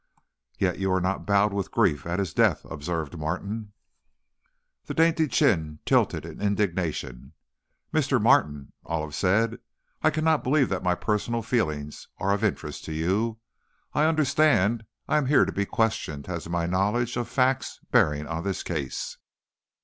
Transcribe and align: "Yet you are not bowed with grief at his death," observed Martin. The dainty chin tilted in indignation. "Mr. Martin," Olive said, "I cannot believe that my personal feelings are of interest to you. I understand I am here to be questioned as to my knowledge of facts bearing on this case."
"Yet 0.57 0.79
you 0.79 0.91
are 0.93 0.99
not 0.99 1.27
bowed 1.27 1.53
with 1.53 1.69
grief 1.69 2.07
at 2.07 2.17
his 2.17 2.33
death," 2.33 2.65
observed 2.65 3.19
Martin. 3.19 3.71
The 4.85 4.95
dainty 4.95 5.27
chin 5.27 5.77
tilted 5.85 6.25
in 6.25 6.41
indignation. 6.41 7.33
"Mr. 7.93 8.19
Martin," 8.19 8.73
Olive 8.83 9.13
said, 9.13 9.59
"I 10.01 10.09
cannot 10.09 10.43
believe 10.43 10.69
that 10.69 10.81
my 10.81 10.95
personal 10.95 11.43
feelings 11.43 12.07
are 12.17 12.33
of 12.33 12.43
interest 12.43 12.83
to 12.85 12.93
you. 12.93 13.37
I 13.93 14.05
understand 14.05 14.85
I 15.07 15.17
am 15.17 15.27
here 15.27 15.45
to 15.45 15.51
be 15.51 15.67
questioned 15.67 16.27
as 16.27 16.45
to 16.45 16.49
my 16.49 16.65
knowledge 16.65 17.15
of 17.15 17.27
facts 17.27 17.79
bearing 17.91 18.25
on 18.25 18.43
this 18.43 18.63
case." 18.63 19.17